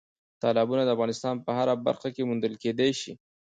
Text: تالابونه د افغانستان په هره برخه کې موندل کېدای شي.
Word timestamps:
تالابونه 0.41 0.83
د 0.85 0.89
افغانستان 0.95 1.35
په 1.45 1.51
هره 1.57 1.73
برخه 1.87 2.09
کې 2.15 2.27
موندل 2.27 2.53
کېدای 2.63 2.91
شي. 3.01 3.13